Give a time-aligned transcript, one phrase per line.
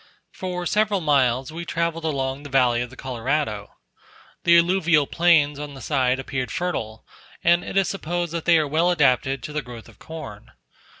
[0.31, 3.75] For several miles we travelled along the valley of the Colorado.
[4.45, 7.05] The alluvial plains on the side appeared fertile,
[7.43, 10.53] and it is supposed that they are well adapted to the growth of corn.